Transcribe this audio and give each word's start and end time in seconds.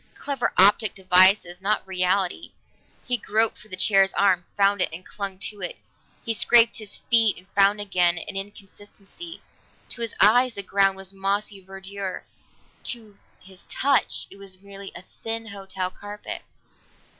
Clever 0.17 0.51
optical 0.57 1.03
devices, 1.03 1.61
not 1.61 1.85
reality. 1.87 2.53
He 3.05 3.17
groped 3.17 3.59
for 3.59 3.67
the 3.67 3.75
chair's 3.75 4.15
arm, 4.15 4.45
found 4.57 4.81
it, 4.81 4.89
and 4.91 5.05
clung 5.05 5.37
to 5.37 5.61
it; 5.61 5.77
he 6.25 6.33
scraped 6.33 6.79
his 6.79 6.97
feet 7.11 7.37
and 7.37 7.47
found 7.49 7.79
again 7.79 8.17
an 8.17 8.35
inconsistency. 8.35 9.43
To 9.89 10.01
his 10.01 10.15
eyes 10.19 10.55
the 10.55 10.63
ground 10.63 10.97
was 10.97 11.13
mossy 11.13 11.63
verdure; 11.63 12.23
to 12.85 13.19
his 13.41 13.67
touch 13.67 14.25
it 14.31 14.37
was 14.39 14.59
merely 14.63 14.91
a 14.95 15.03
thin 15.03 15.45
hotel 15.49 15.91
carpet. 15.91 16.41